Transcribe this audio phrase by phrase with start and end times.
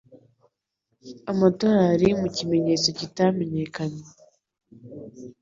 [1.31, 4.03] amadolari mu kimenyetso kitamenyekanye